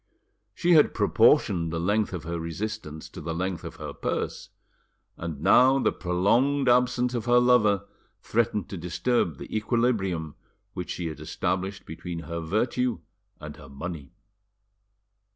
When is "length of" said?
1.79-2.23, 3.35-3.75